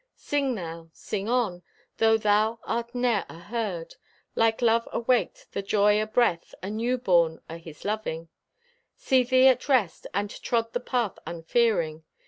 Sing 0.15 0.55
thou, 0.55 0.89
sing 0.93 1.29
on, 1.29 1.61
though 1.97 2.17
thou 2.17 2.57
art 2.63 2.95
ne'er 2.95 3.23
aheard— 3.29 3.97
Like 4.33 4.63
love 4.63 4.89
awaked, 4.91 5.51
the 5.51 5.61
joy 5.61 6.01
o' 6.01 6.07
breath 6.07 6.55
Anew 6.63 6.97
born 6.97 7.39
o' 7.47 7.57
His 7.59 7.85
loving. 7.85 8.29
Set 8.95 9.29
thee 9.29 9.45
at 9.45 9.69
rest, 9.69 10.07
and 10.11 10.31
trod 10.41 10.73
the 10.73 10.79
path 10.79 11.19
unfearing. 11.27 12.03